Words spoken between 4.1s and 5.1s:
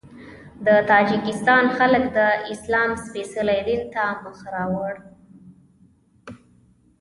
مخ راوړ.